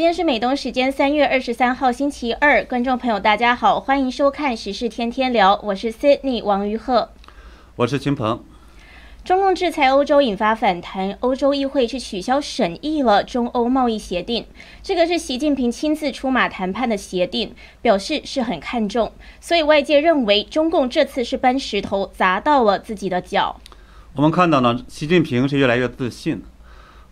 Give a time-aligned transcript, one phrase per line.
[0.00, 7.10] 今天是美东时间三月二十三号星期二，观众朋友大家好，欢迎收看时事天天聊，我是 Sydney 王于鹤，
[7.76, 8.42] 我是秦鹏。
[9.22, 14.46] 中共制裁欧洲引发反弹，欧洲议会是取消审议了中欧贸易协定，
[14.82, 23.60] 这个是习近平亲自出马谈判的协定，表示是很看重，所以外界认为中共这次是搬石头砸到了自己的脚。
[24.14, 26.42] 我们看到呢，习近平是越来越自信。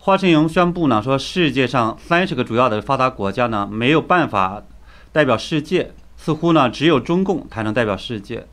[0.01, 4.63] 华春莹宣布呢，说世界上三十个主要的发达国家呢没有办法
[5.11, 8.47] 代表世界，似乎呢只有中共才能代表世界。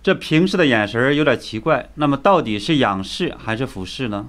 [0.00, 1.90] 这平视的眼神有点奇怪。
[1.96, 4.28] 那么到底是仰视还是俯视呢？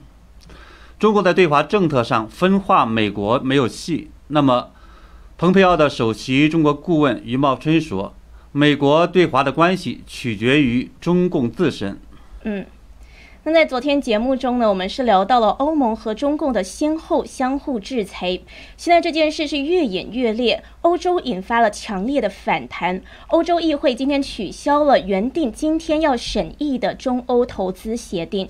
[0.98, 4.10] 中国在对华政策上分化美国没有戏。
[4.30, 4.72] 那么，
[5.38, 8.16] 蓬佩奥的首席中国顾问余茂春说，
[8.52, 12.00] 美国对华的关系取决于中共自身。
[12.44, 12.66] 嗯。
[13.46, 18.40] 那在昨天节目中呢，我们是聊到了欧盟和中共的先后相互制裁。
[18.78, 23.02] 现在这件事是越演越烈，欧洲引发了强烈的反弹。
[23.28, 28.48] 欧洲议会今天取消了原定今天要审议的中欧投资协定。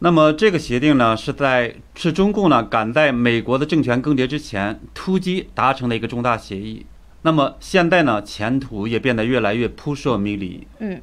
[0.00, 6.84] 那么这个协定呢，是在是中共呢赶在美国的政权更迭之前突击达成的一个重大协议。
[7.22, 10.66] 那么现在呢，前途也变得越来越扑朔迷离。
[10.80, 11.00] 嗯。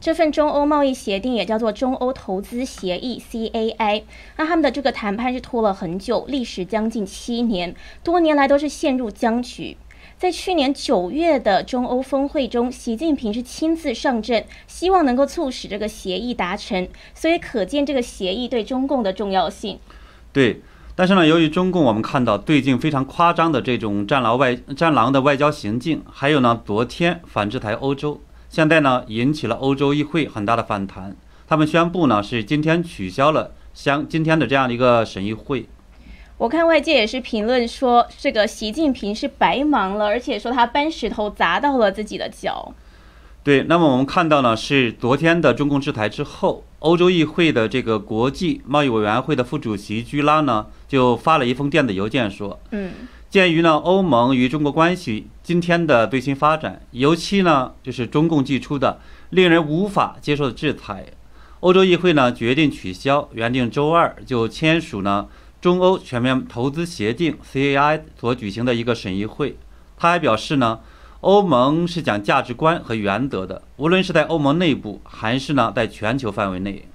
[0.00, 4.02] 这份中欧贸易协定也叫做中欧投资协议 （CAI）。
[4.36, 9.76] 那他们的这个谈判是拖了很久，历时将近七年，多年来都是陷入僵局。
[10.18, 16.88] 在去年九月的中欧峰会中，习近平是亲自上阵，希望能够促使这个协议达成。
[17.14, 19.78] 所以可见这个协议对中共的重要性。
[20.32, 20.62] 对，
[20.94, 28.20] 但是呢，由于中共我们看到最近非常夸张的这种战狼外战狼的外交行径，还有呢，昨天反制台欧洲。
[28.48, 31.16] 现在呢，引起了欧洲议会很大的反弹。
[31.48, 35.66] 他们宣布呢，是今天取消了相今天的这样的一个审议会。
[36.38, 42.74] 我看外界也是评论说，这个习近平是白忙了，而且说他搬石头砸到了自己的脚。
[43.42, 52.92] 对，那么我们看到呢，是昨天的中共制裁之后，欧洲议会的这个国际贸易委员会的副主席居拉呢，就发了一封电子邮件说，嗯。
[53.28, 59.00] 鉴于呢欧盟与中国关系今天的最新发展，尤其呢就是中共寄出的
[59.30, 61.06] 令人无法接受的制裁，
[61.60, 65.26] 欧洲议会呢决定取消原定周二就签署呢
[65.60, 69.58] 中欧全面投资协定 （CAI） 所举行的一个审议会。
[69.96, 70.78] 他还表示呢，
[71.20, 76.86] 欧盟是讲价值观和原则的，无论是在欧盟内部还是呢在全球范围内。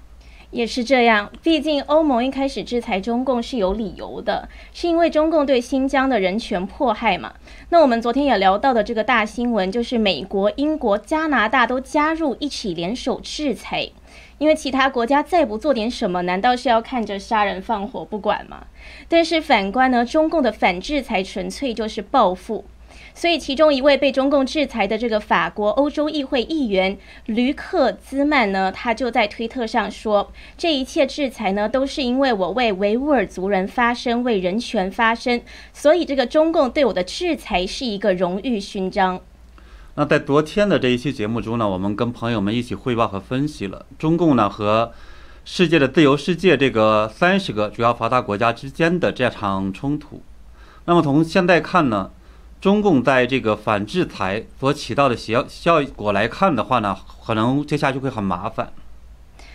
[0.52, 7.32] 也是这样，毕竟欧盟一开始制裁中共是有理由的，是因为中共对新疆的人权迫害嘛。
[7.70, 13.88] 那我们昨天也聊到的这个大新闻，就是美国、英国、加拿大都加入一起联手制裁，
[14.36, 18.66] 因为其他国家再不做点什么，难道是要看着杀人放火不管吗？
[19.08, 22.66] 但是反观呢，中共的反制裁纯粹就是报复。
[23.14, 26.96] 所以，其中一位被中共制裁的这个法国欧洲议会议员
[27.26, 35.40] 吕克兹曼呢，他就在推特上说：“这一切制裁呢，都是因为我为维吾尔族人发声，为人权发声，
[35.72, 39.20] 所以这个中共对我的制裁是一个荣誉勋章。”
[39.94, 44.90] 那在昨天的这一期节目中呢，我们跟朋友们一起汇报和分析了中共呢和
[45.44, 50.22] 世界的自由世界这个三十个主要发达国家之间的这场冲突。
[50.86, 52.10] 那么从现在看呢？
[52.62, 56.96] 中共在这个反制裁所起到的效效果来看的话呢，
[57.26, 58.72] 可能接下去会很麻烦。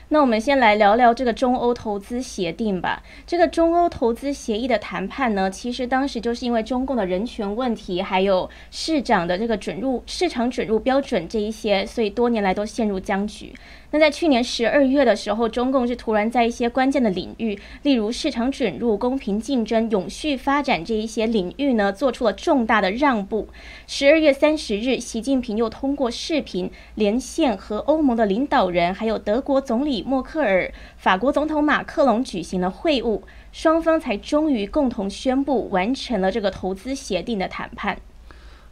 [0.09, 3.01] 那我们先来聊聊这个中欧投资协定吧。
[3.25, 13.53] 这个中欧投资协议的谈判呢，其实当时就是因为中共的人权问题，还有市长的这个准入市场准入标准这一些，所以多年来都陷入僵局。
[13.91, 23.47] 那在去年十二月的时候，中共是突然在一些关键的领域，例如市场准入、公平竞争、永续发展这一些领域呢，做出了重大的让步。
[23.87, 33.21] 十二月三十日，习近平又通过视频连线和欧盟的领导人，还有德国总理默克尔、法国总统马克龙举行了会晤，
[33.53, 37.97] 双方才终于共同宣布完成了这个投资协定的谈判。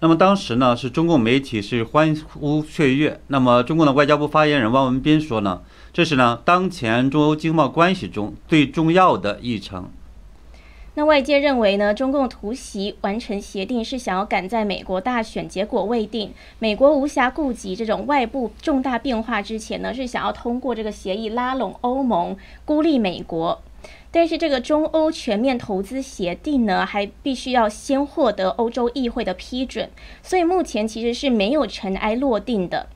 [0.02, 3.20] 那么当时呢，是中共媒体是欢呼雀跃。
[3.28, 5.62] 那么中共的外交部发言人汪文斌说呢，
[5.94, 9.90] 这是呢当前中欧经贸关系中最重要的议程。
[10.98, 23.62] 那外界认为呢，中共突袭完成协定是想要赶在美国大选结果未定、美国无暇顾及这种外部重大变化之前呢，是想要通过这个协议拉拢欧盟，孤立美国。
[24.12, 29.90] 但是这个中欧全面投资协定呢，还必须要先获得欧洲议会的批准，
[30.24, 32.88] 所以目前其实是没有尘埃落定的。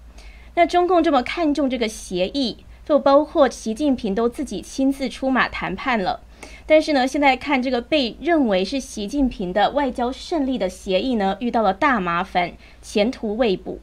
[0.55, 6.21] 那中共这么看重这个协议，就包括习近平都自己亲自出马谈判了。
[6.65, 13.79] 但是呢，现在看这个被认为是习近平的外交胜利的协议呢，遇到了大麻烦，前途未卜。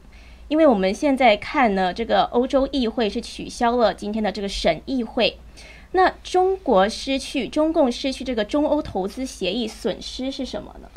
[0.48, 5.36] 因为我们现在看呢，这个欧洲议会是取消了今天的这个审议会，
[5.92, 10.88] 那中国失去中共失去这个中欧投资协议，损失是什么呢？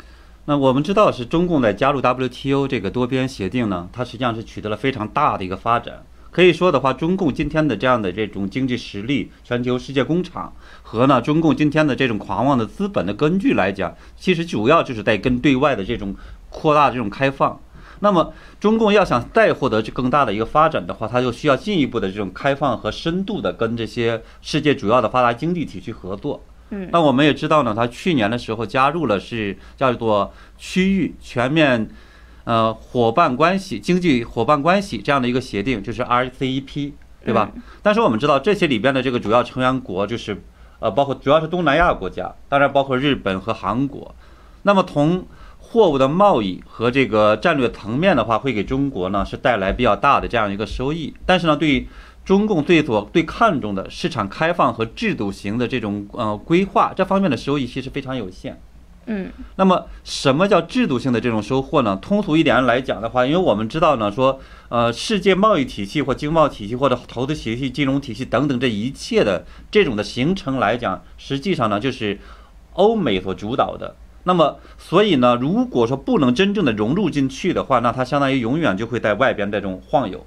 [0.46, 6.02] 那我们知道是中共在加入 WTO 这个多边协定呢，它实际上是取得了非常大的一个发展。
[6.32, 10.52] 可以说的话，中共今天的这样的这种经济实力、全球世界工厂
[10.82, 16.14] 和呢中共今天的这种狂妄的资本的根据来讲，其实主要就是在跟对外的这种
[16.48, 17.60] 扩大这种开放。
[18.00, 26.42] 那么中共要想再获得这更大的一个发展的话，它就需要进一步的这种开放和深度的跟这些世界主要的发达经济体去合作。
[26.70, 31.90] 嗯，那我们也知道呢，它去年的时候加入了是叫做区域全面，
[32.44, 36.92] 呃伙伴关系、经济伙伴关系这样的一个协定，就是 RCEP，
[37.24, 37.50] 对吧？
[37.82, 40.42] 但是我们知道这些里边的这个主要成员国就是，
[40.78, 44.14] 呃，包括主要是东南亚国家，当然包括日本和韩国。
[44.62, 45.26] 那么从
[45.58, 51.14] 货物的贸易和这个战略层面的话，会给中国呢是带来比较大的这样一个收益。
[51.24, 51.86] 但是呢，对
[52.24, 58.60] 中共最所最看重的市场开放和制度型的这种呃规划这方面的收益其实非常有限。
[59.06, 61.96] 嗯，那么什么叫制度性的这种收获呢？
[62.02, 72.18] 通俗一点来讲的话，因为我们知道呢，说呃世界贸易体系或经贸体系或者投资体系、金融体系等等这一切的这种的形成来讲，实际上呢就是
[72.74, 73.94] 欧美所主导的。
[74.24, 80.26] 那么所以呢，如果说不能真正的融入进去的话，那它相当于永远就会在外边这种晃悠。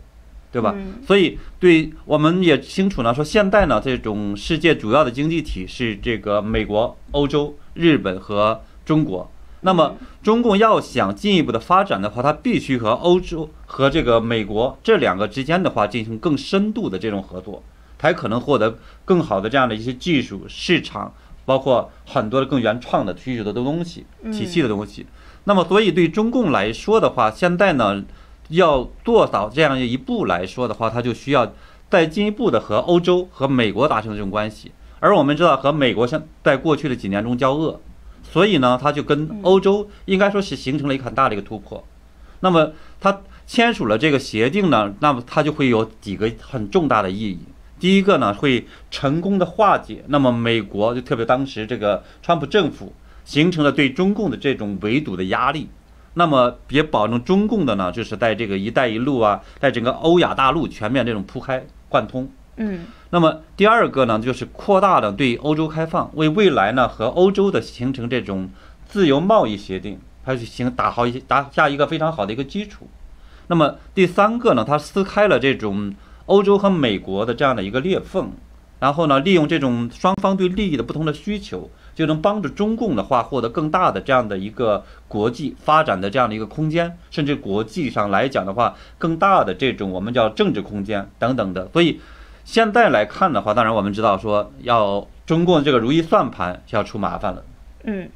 [0.53, 0.75] 对吧？
[1.07, 9.31] 所以对我们也清楚呢，说现在呢，这种世界主要的经济体是这个美国、欧洲、日本和中国。
[9.61, 17.63] 那么中共要想进一步的发展的话，它必须和欧洲和这个美国这两个之间的话进行更深度的这种合作，
[17.97, 21.11] 才可能获得更好的这样的一些技术、市场，
[21.45, 25.05] 包括很多的更原创的需求的东西、体系的东西。
[25.43, 28.03] 那么，所以对中共来说的话，现在呢。
[28.49, 31.53] 要做到这样一步来说的话，它就需要
[31.89, 34.73] 再进一步的和欧洲和美国达成这种关系。
[34.99, 37.79] 而我们知道，和美国像在过去的几年中交恶，
[38.21, 41.83] 所以呢，它就跟欧洲应该说是形成了一个很大的一个突破。
[42.41, 47.39] 那么，它签署了这个协定呢，那么它就会有几个很重大的意义。
[47.83, 52.93] 第一个呢，会成功的化解那么美国就特别当时这个川普政府
[53.25, 55.67] 形成了对中共的这种围堵的压力。
[56.13, 62.29] 那么也保证中共的呢，就是在这个“一带一路”啊，在整个欧亚大陆全面这种铺开贯通。
[62.55, 62.85] 嗯。
[63.09, 68.49] 那么第二个呢，就是扩大了对欧洲开放，为未来呢和欧洲的形成这种
[68.87, 72.87] 自由贸易协定，它是行打好一打下一个非常好的一个基础。
[73.47, 75.93] 那么第三个呢，它撕开了这种
[76.25, 78.31] 欧洲和美国的这样的一个裂缝，
[78.79, 81.69] 然后呢，利用这种双方对利益的不同的需求。
[81.95, 91.69] 就能帮助中共的话获得更大的这样的一个国际发展的这样的一个空间，甚至国际上来讲的话，更大的这种我们叫政治空间等等的。
[91.71, 92.01] 所以
[92.43, 97.43] 现在来看的话，当然我们知道说要中共这个如意算盘就要出麻烦了。
[97.83, 98.09] 嗯。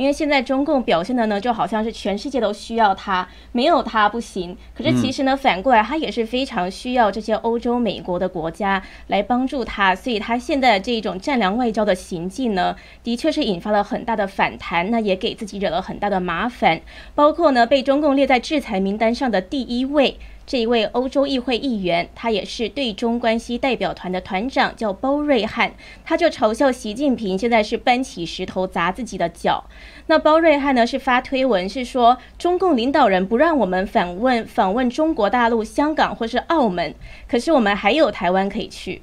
[0.00, 4.56] 因为现在中共表现的呢，就好像是全世界都需要他，没有他不行。
[4.74, 9.94] 可是其实呢，反过来他也是非常需要这些欧洲、美国的国家来帮助他。
[9.94, 12.74] 所以他现在的这一种战狼外交的行径呢，
[13.04, 16.80] 的确是引发了很大的反弹，那也给自己惹了很大的麻烦。
[17.14, 20.16] 包括呢，被中共列在制裁名单上的第一位。
[20.50, 25.72] 这一位欧洲议会议员，他也是对中关系代表团的团长，叫包瑞汉，
[26.04, 29.62] 他就嘲笑习近平现在是搬起石头砸自己的脚。
[30.08, 36.92] 那包瑞汉呢是发推文，是说中共领导人不让我们访问访问中国大陆、香港或是澳门，
[37.28, 39.02] 可是我们还有台湾可以去。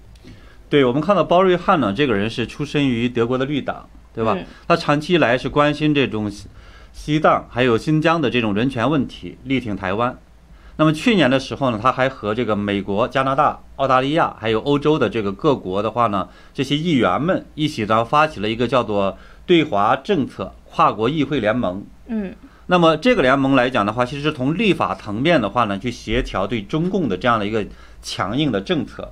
[0.69, 4.37] 对我们看到包瑞汉呢，这个人是出身于德国的绿党，对吧？
[4.67, 6.29] 他长期以来是关心这种
[6.91, 10.17] 西藏还有新疆的这种人权问题，力挺台湾。
[10.79, 19.17] 那么去年的时候呢，他还和这个美国、加拿大、澳大利亚还有欧洲的这个各国的话呢，这些议员们一起呢发起了一个叫做
[19.47, 21.83] “对华政策跨国议会联盟”。
[22.05, 22.35] 嗯，
[22.67, 27.65] 那么这个联盟来讲的话，其实是从立法层面的话呢，去协调对中共的这样的一个
[28.03, 29.11] 强硬的政策，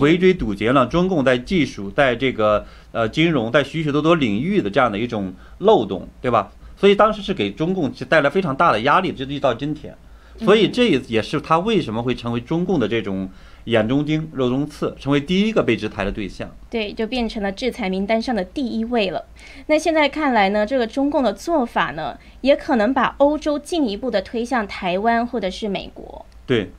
[0.00, 6.50] 围追堵截了中共在技术、在这个呃金融、在许许多多领域的这样的一种漏洞，对吧？
[6.76, 9.96] 所以当时是给中共是带来非常大的压力，直到今天。
[10.38, 13.30] 所以这也是他为什么会成为中共的这种
[13.64, 16.48] 眼中钉、肉中刺，成为第一个被制裁的对象。
[16.70, 19.24] 对，就变成了制裁名单上的第一位了。
[19.66, 26.24] 那现在看来呢，这个中共的做法呢，也可能把欧洲进一步的推向台湾或者是美国。
[26.46, 26.70] 对，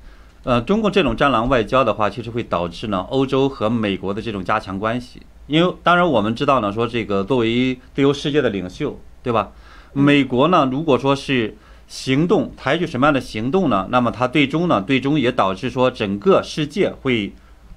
[0.43, 5.21] 呃，中共这种战狼外交的话，其实会导致呢，欧洲和美国的这种加强关系。
[5.47, 9.51] 因为当然我们知道呢，说这个作为自由世界的领袖，对吧？
[9.93, 11.55] 美国呢，如果说是
[11.87, 13.87] 行动采取什么样的行动呢？
[13.89, 17.33] 那么它最终呢，最终也导致说整个世界会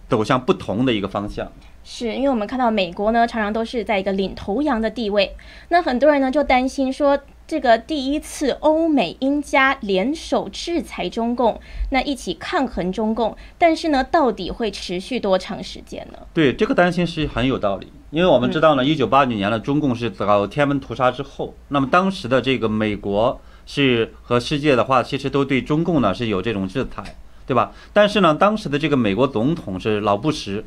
[0.08, 1.50] 走向不同的一个方向。
[1.82, 5.34] 是因为我们看到美国呢，常常都是在一个领头羊的地位，
[5.68, 7.18] 那很多人呢就担心说。
[7.46, 16.18] 这个第一次欧美英加联手制裁中共，那一起抗衡中共，但是呢，到底会持续多长时间呢？
[16.32, 23.40] 对这个担心是很有道理，因为我们知道呢，一九八九年呢，中共是搞天安门屠杀之后，那么当时的这个美国
[23.72, 27.70] 是和世界的话，其实都对中共呢是有这种制裁，对吧？
[27.92, 30.64] 但是呢，当时的这个美国总统是老布什。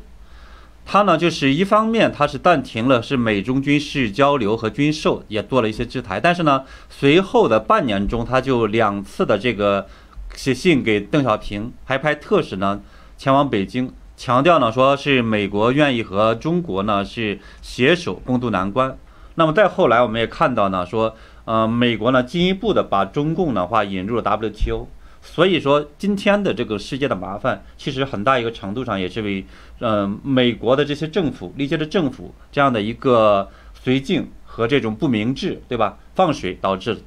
[0.86, 6.18] 他呢，就是一方面，他是暂停了是美中军事交流和军售，也做了一些制裁。
[6.18, 9.86] 但是呢，随后的半年中，他就两次的这个
[10.34, 12.80] 写信给邓小平，还派特使呢
[13.18, 18.96] 前往北京，强调呢说是美国愿意和中国呢是携手共度难关。
[19.34, 24.86] 那么再后来，我们也看到呢说，呃，美国呢进一步的把中共的话引入了 WTO。
[25.26, 29.44] 所以说，今天的这个世界的麻烦，其实很大一个程度上也是为，
[29.78, 33.48] 呃，美国的这些政府、历届的政府这样的一个
[33.82, 35.98] 绥靖和这种不明智，对吧？
[36.14, 37.00] 放水导致的。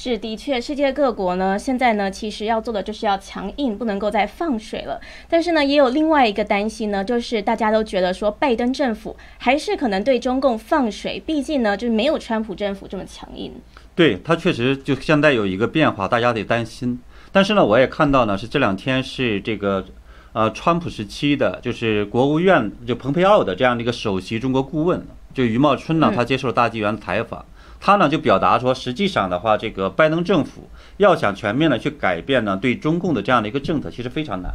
[0.00, 5.00] 是，的确，世界各国呢，现在呢，其实要做的就是要强硬，不能够再放水了。
[5.28, 13.52] 但是呢，也有另外一个担心呢，就是大家都觉得说，拜登政府还是可能对中共放水，毕竟呢，就是没有川普政府这么强硬。
[13.96, 17.00] 对他确实就现在有一个变化，大家得担心。
[17.32, 19.84] 但是呢，我也看到呢，是这两天是这个，
[20.32, 27.44] 呃，川普时期的，就是国务院就蓬佩奥的这样的一个首席中国顾问，就余茂春呢，他接受了大纪元采访，
[27.80, 34.52] 他呢就表达说，实际上的话，这个拜登政府要想全面的去改变呢，对中共的这样的一个政策，其实非常难。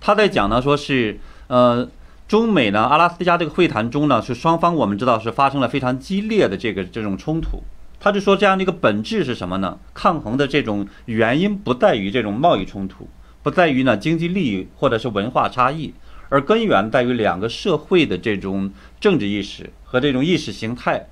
[0.00, 1.18] 他在讲呢，说是，
[1.48, 1.88] 呃，
[2.28, 7.62] 中美呢，阿拉斯加这个会谈中呢，是双方我们知道是发生了非常激烈的这个这种冲突。
[7.98, 9.78] 他就说，这样的一个本质是什么呢？
[9.94, 13.08] 抗衡的这种原因不在于这种贸易冲突，
[13.42, 15.94] 不在于呢经济利益或者是文化差异，
[16.28, 21.06] 而根源在于两个社会的这种政治意识和这种意识形态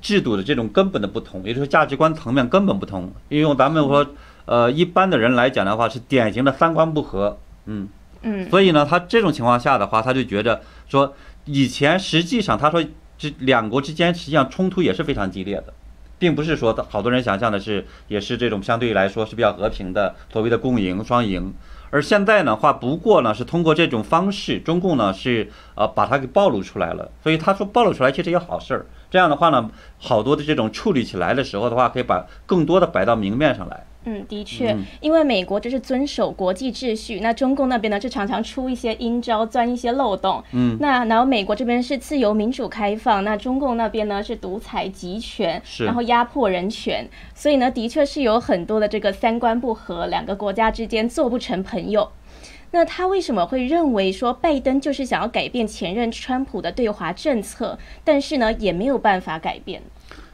[0.00, 3.12] 制度的这种根本的不同，也就是价值观层面根本不同。
[3.28, 4.06] 因为咱们说，
[4.44, 7.88] 呃，一般的人来讲的话，是典型的三观不合，嗯
[8.22, 8.48] 嗯。
[8.50, 11.14] 所以呢，他这种情况下的话，他就觉得说，
[11.44, 12.84] 以前实际上他说
[13.16, 15.74] 这两国之间实际上冲突也是非常激烈的。
[16.20, 21.54] 并不是说好多人想象的是，也是这种相对来说是比较和平的所谓的共赢双赢，
[21.90, 33.86] 而现在的话不过呢是通过这种方式，中共呢是呃把它给暴露出来了，所以他说暴露出来其实也好事儿，这样的话呢，好多的这种处理起来的时候的话，可以把更多的摆到明面上来。
[34.08, 40.42] 嗯，的确，因为美国这是遵守国际秩序，那中共那边呢就常常出一些阴招，钻一些漏洞。
[40.52, 52.08] 嗯，那然后美国这边是自由民主开放，那中共那边呢是独裁集权，然后压迫人权，所以呢的确是有很多的这个三观不合，两个国家之间做不成朋友。
[52.70, 59.82] 那他为什么会认为说拜登就是想要改变前任川普的对华政策，但是呢也没有办法改变？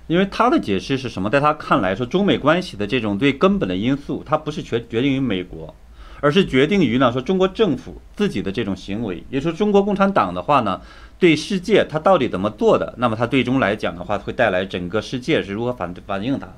[0.06, 1.30] 因为他的解释是什么？
[1.30, 5.74] 在他看来，说中美关系的这种最根本的因素，它不是决决定于美国，
[6.20, 9.24] 而是决定于呢说中国政府自己的这种行为。
[9.30, 10.78] 也说中国共产党的话呢，
[11.18, 12.94] 对世界它到底怎么做的？
[12.98, 16.48] 那么它最终来讲的话，会带来整个世界是如何反反应它。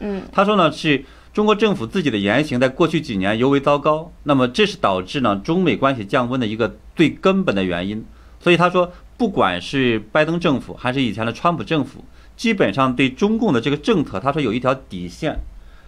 [0.00, 8.04] 嗯，他说呢，是中国政府自己的言行在过去几年尤为糟糕，那么这是导致呢中美关系降温的一个最根本的原因。
[8.40, 12.04] 所以他说，不管是拜登政府还是以前的川普政府。
[12.36, 15.38] 基本上对中共的这个政策，他说有一条底线，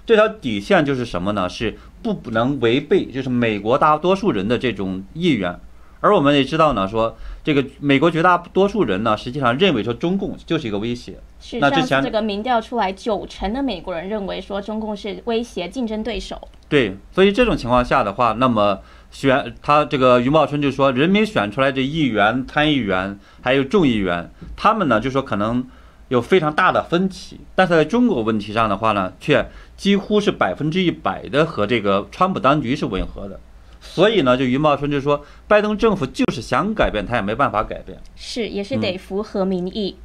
[0.07, 1.49] 这条底线就是什么呢？
[1.49, 5.55] 是不能违背，就是美国大多数人的这种意愿。
[6.01, 11.19] 而我们也知道呢，说这个美国绝大多数人呢，实际上认为说中共就是一个威胁。
[11.41, 16.49] 是，那之前这个民调出来，九成的美国人认为说中共是威胁竞争对手。
[16.69, 25.67] 对，所以这种情况下的话，那么选他这个余茂春就说，人民选出来的议员、参议员还有众议员，他们呢就说可能。
[26.09, 29.47] 有非常大的分歧，但是在中国问题上的话呢，却
[29.77, 33.39] 几乎是百分之一百的和这个川普当局是吻合的。
[33.81, 37.97] 所以呢，就余茂春就说，拜登政府就是想改变，他也没办法改变。
[38.17, 39.97] 是，也是得符合民意。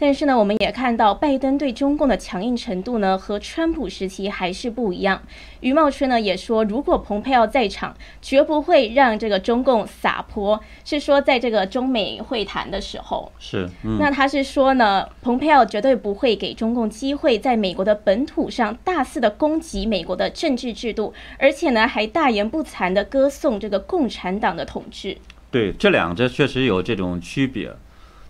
[0.00, 5.20] 但是呢，我们也看到拜登对中共的强硬程度呢，和川普时期还是不一样。
[5.60, 10.58] 余茂春呢也说，如果蓬佩奥在场，绝不会让这个中共撒泼。
[10.86, 13.68] 是说在这个中美会谈的时候，是。
[13.98, 25.18] 那他是说呢，蓬佩奥绝对不会给中共机会在美国的本土上大肆的攻击美国的政治制度，而且呢还大言不惭的歌颂这个共产党的统治。
[25.50, 27.70] 对，这两者确实有这种区别。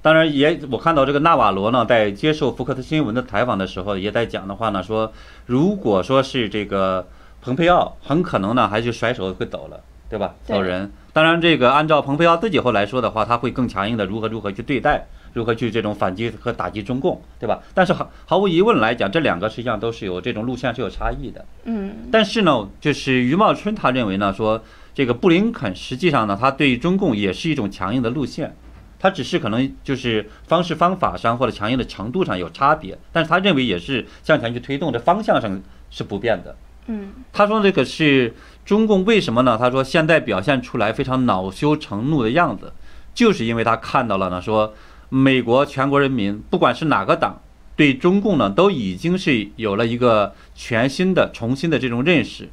[0.02, 5.12] 当然也，我看到这个纳瓦罗呢，在接受福克斯新闻的采访的时候，也在讲的话呢，说
[5.46, 7.06] 如果说是这个
[7.42, 10.34] 蓬佩奥，很可能呢还是甩手会走了，对吧？
[10.44, 10.90] 走人。
[11.12, 17.60] 当然，这个按照蓬佩奥自己后来说的话，他会更强硬的如何如何去对待，如何去这种反击和打击中共，对吧？
[17.74, 21.44] 但是毫毫无疑问来讲，这两个实际上都是有这种路线是有差异的。
[21.64, 24.62] 嗯，但是呢，就是余茂春他认为呢，说
[24.94, 28.54] 这个布林肯实际上呢，他对中共也是一种强硬的路线，
[29.00, 36.54] 他只是可能就是方式方法上或者强硬的程度上有差别，但是他认为也是向前去推动，这方向上是不变的。
[36.86, 39.56] 嗯，他说这个是中共为什么呢？
[39.58, 42.72] 他说现在表现出来非常恼羞成怒的样子，
[43.14, 44.74] 就是因为他看到了呢，说
[45.08, 47.40] 美国全国人民不管是哪个党。
[47.76, 52.46] 对中共呢，都已经是有了一个全新的、重新的这种认识，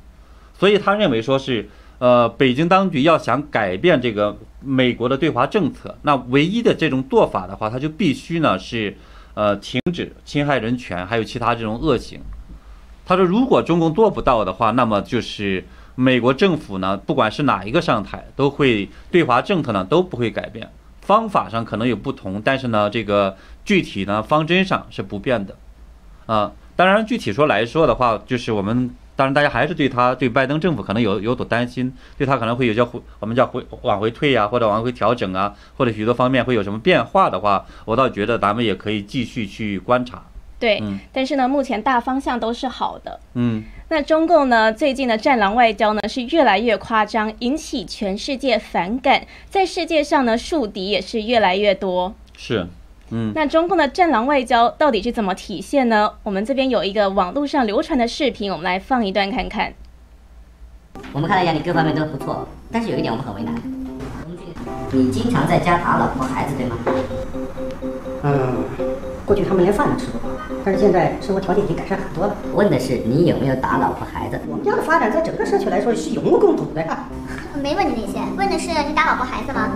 [0.58, 1.68] 所以他认为说是，
[2.00, 8.98] 呃，北京当局要想改变这个美国的对华政策，那唯一的这种做法的话，他就必须呢是，
[9.34, 12.20] 呃，停止侵害人权，还有其他这种恶行。
[13.06, 15.64] 他说，如果中共做不到的话，那么就是
[15.96, 20.70] 美国政府呢，不管是哪一个上台，都会对华政策呢都不会改变。
[21.02, 25.56] 方法上可能有不同，但是呢，这个具体呢方针上是不变的，
[26.26, 40.24] 啊，当然具体说来说的话，就是我们当然大家还是对他对拜登政府可能有有所担心，对他可能会有些回我们叫回往回退呀，或者往回调整啊，或者许多方面会有什么变化的话，我倒觉得咱们也可以继续去观察。
[40.60, 43.20] 对，嗯但是呢，目前大方向都是好的。
[43.34, 52.16] 嗯，那中共呢，最近的战狼外交呢是越来越夸张，引起全世界反感，在世界上呢，树敌也是越来越多。
[52.36, 52.68] 是，
[53.10, 56.12] 嗯，那中共的战狼外交到底是怎么体现呢？
[56.24, 59.74] 我们这边有一个网络上流传的视频，我们来放一段看看。
[61.14, 63.54] 我们看了一下，你各方面都不错，但是有一点我们很为难。
[64.92, 66.78] 你经常在家打老婆孩子，对吗？
[68.24, 68.64] 嗯，
[69.26, 70.30] 过去他们连饭都吃不饱，
[70.66, 72.36] 但是现在生活条件已经改善很多了。
[72.54, 74.40] 问的是你有没有打老婆孩子？
[74.48, 76.86] 我们家的发展在整个社区来说是有目共睹的。
[77.62, 79.70] 没问你那些，问的是你打老婆孩子吗？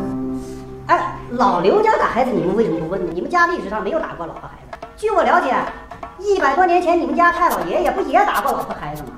[0.88, 3.12] 哎，老刘家打孩子，你们为什么不问呢？
[3.14, 4.78] 你们家历史上没有打过老婆孩子。
[4.98, 5.56] 据我了解，
[6.20, 9.10] 一百多年前你们家太老爷爷不也打过老婆孩子吗？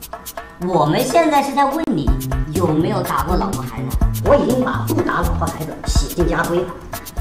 [0.67, 2.09] 我们现在是在问你
[2.53, 3.97] 有没有打过老婆孩子？
[4.25, 6.67] 我已经把不打老婆孩子写进家规了。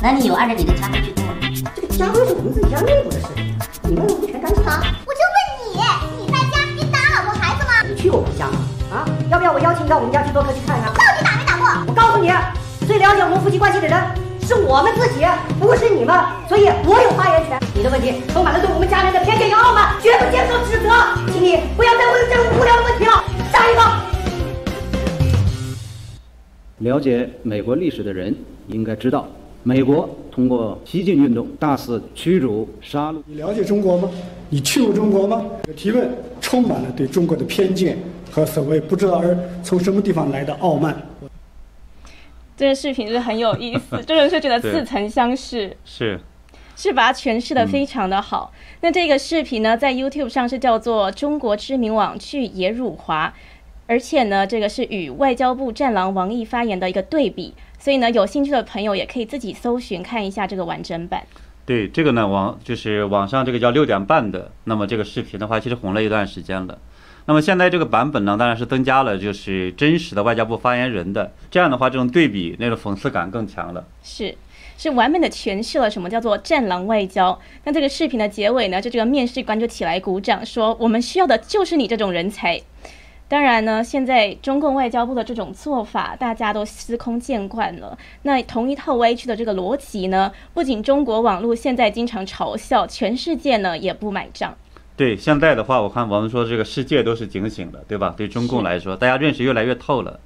[0.01, 1.33] 那你有按照你的家规去做吗？
[1.75, 4.61] 这个家规是我们自己家内部的事情，你们无权干涉。
[4.69, 5.39] 啊，我就问
[5.73, 7.89] 你，你在家你打老婆孩子吗？
[7.89, 8.59] 你去过我们家吗？
[8.93, 10.93] 啊，要不要我邀请你到我们家去做客去看看？
[10.93, 11.67] 到底打没打过？
[11.89, 12.31] 我告诉你，
[12.87, 13.99] 最了解我们夫妻关系的人
[14.53, 15.25] 是我们自己，
[15.59, 16.15] 不是你们，
[16.47, 17.59] 所以我有发言权。
[17.75, 20.91] 你的问题充满了对我们家人的偏见与傲慢，绝不接受指责，
[21.33, 23.25] 请你不要再问这种无聊的问题了。
[23.51, 23.81] 下一个。
[26.81, 28.37] 了解美国历史的人
[28.67, 29.27] 应该知道，
[29.63, 33.23] 美国通过西进运动大肆驱逐、杀戮。
[33.25, 34.11] 你了解中国吗？
[34.51, 35.43] 你去过中国吗？
[35.75, 36.11] 提问
[36.43, 37.97] 充满了对中国的偏见
[38.31, 40.95] 和所谓不知道而从什么地方来的傲慢。
[42.63, 46.21] 这个视频是很有意思， 真的是觉得似曾相识，是，
[46.77, 48.53] 是把它诠释的非常的好。
[48.83, 53.35] 那这个视频呢，在 YouTube 上是叫做“中国知名网剧野辱华”，
[53.89, 61.25] 而且呢，这个是与外交部战狼王毅发言的一个对比，所以呢，有兴趣的朋友也可以自己搜寻看一下这个完整版。
[61.67, 66.79] 对这个呢，网就是网上这个叫六点半的，那么这个视频的话，其实红了一段时间了。
[67.25, 73.85] 那么现在这个版本呢，当然是增加了就是真实的外交部发言人的，这样的话，这种对比那种讽刺感更强了。
[74.03, 74.35] 是，
[74.77, 77.39] 是完美的诠释了什么叫做战狼外交。
[77.65, 82.61] 那这个视频的结尾呢，就这个面试官就起来鼓掌说：“我们需要的就是你这种人才。”
[83.29, 87.97] 当然呢，现在中共外交部的这种做法，大家都司空见惯了。
[88.23, 94.55] 那同一套歪曲的这个逻辑呢，不仅中国网络现在经常嘲笑，全世界呢也不买账。
[94.97, 98.15] 对，现在的话，我看我们说这个世界都是警醒的，对吧？
[98.17, 100.21] 对中共来说，大家认识越来越透了。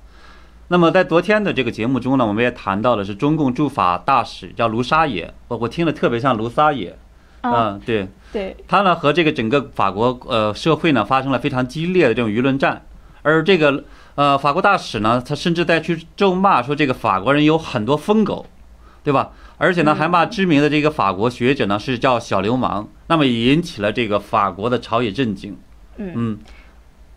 [0.68, 6.98] 那么在昨天的这个节目中呢，我们也谈到了是中共驻法大使叫卢沙野，我我听了特别像卢沙野，
[7.42, 7.52] 啊。
[7.74, 12.84] 嗯，对，对，他呢和这个整个法国呃社会呢发生了非常激烈的这种舆论战，
[13.22, 13.84] 而这个
[14.16, 18.44] 呃法国大使呢，他甚至在去咒骂说这个法国人有很多疯狗，
[19.04, 19.30] 对吧？
[19.58, 25.56] 而且呢还骂知名的这个法国学者呢是叫小流氓，那么也引起了这个法国的朝野震惊。
[25.96, 26.38] 嗯嗯，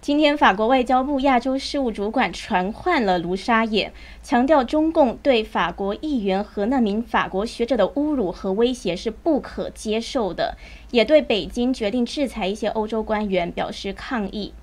[0.02, 3.92] 今天，法国外交部亚洲事务主管传唤了卢沙野，
[4.24, 10.58] 强调中共对法国议员和那名法国学者的侮辱和威胁是不可接受的，
[10.92, 14.54] 也对北京决定制裁一些欧洲官员表示抗议。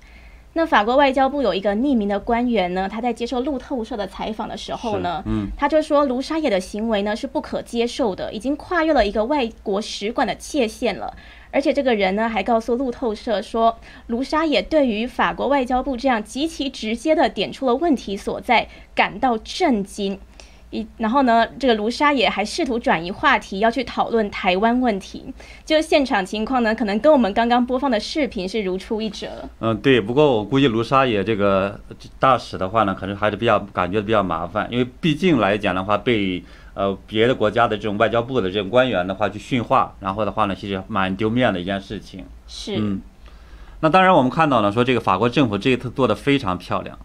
[0.57, 11.15] 那法国外交部有一个匿名的官员呢，他在接受路透社的采访的时候呢，嗯，他就说卢沙野的行为呢是不可接受的，已经跨越了一个外国使馆的界限了。
[11.51, 20.19] 而且这个人呢还告诉路透社说，卢沙野对于法国外交部这样极其直接的点出了问题所在感到震惊。
[20.69, 25.25] 一，然后呢，这个卢沙野还试图转移话题，要去讨论台湾问题。
[25.63, 29.27] 就现场情况呢，可能跟我们刚刚播放的视频是如出一辙。
[29.59, 30.01] 嗯，对。
[30.01, 31.79] 不过我估计卢沙野这个
[32.19, 42.25] 大使的话呢，可能还是比较感觉比较麻烦，因为毕竟来讲的话，被呃别的国家的这种外交部的这种官员的话去训话，然后的话呢，其实蛮丢面的一件事情。
[42.47, 42.75] 是。
[42.77, 43.01] 嗯。
[43.79, 46.97] 那当然，我们看到了说这个法国政府这一次做的非常漂亮。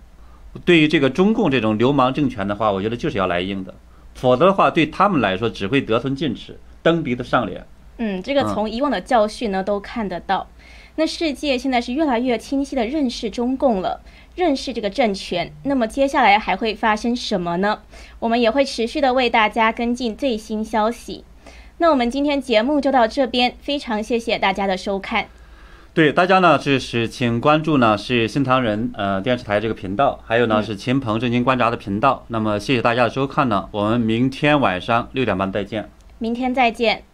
[0.65, 3.75] 对于这个中共这种流氓政权的话，我觉得就是要来硬的，
[4.15, 7.67] 否则的话对他们来说只会得寸进尺、蹬鼻子上脸。
[7.99, 10.49] 嗯，这个从以往的教训呢都看得到。
[10.97, 14.03] 那世界现在是越来越清晰的认识中共了，
[14.35, 15.51] 认识这个政权。
[15.63, 17.81] 那么接下来还会发生什么呢？
[18.19, 21.25] 我们也会持续的为大家跟进最新消息。
[21.79, 25.29] 那我们今天节目就到这边，非常谢谢大家的收看。
[25.95, 32.25] 对大家呢，就是请关注呢是新唐人呃电视台这个频道，还有呢是秦鹏正经观察的频道。
[32.29, 35.91] 那么谢谢大家的收看呢，我们明天晚上六点半再见。
[36.19, 37.12] 明天再见。